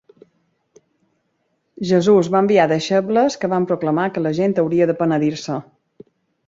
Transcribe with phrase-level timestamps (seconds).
[1.89, 5.63] Jesús va enviar deixebles que van proclamar que la gent hauria de penedir-se.